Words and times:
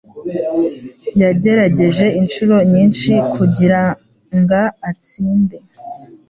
Yagerageje 1.21 2.05
inshuro 2.19 2.55
nyinshi 2.71 3.11
kugiranga 3.33 4.61
atsinde. 4.89 5.57